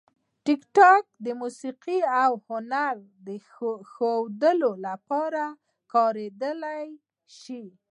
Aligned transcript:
ټیکټاک 0.45 1.03
د 1.25 1.27
موسیقي 1.41 1.99
او 2.23 2.31
هنر 2.47 2.95
د 3.27 3.27
ښودلو 3.91 4.71
لپاره 4.87 5.43
کارېدلی 5.93 6.83
شي. 7.39 7.63